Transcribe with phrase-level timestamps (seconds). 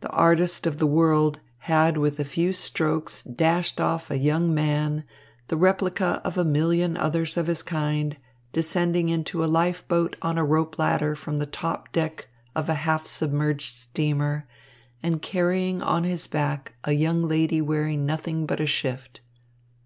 [0.00, 5.04] The artist of The World had with a few strokes dashed off a young man,
[5.48, 8.18] the replica of a million others of his kind,
[8.52, 12.74] descending into a life boat on a rope ladder from the top deck of a
[12.84, 14.46] half submerged steamer
[15.02, 19.22] and carrying on his back a young lady wearing nothing but a shift.